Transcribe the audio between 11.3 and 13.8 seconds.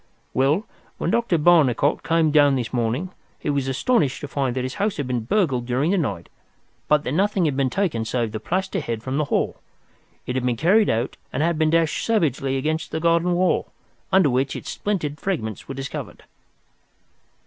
and had been dashed savagely against the garden wall,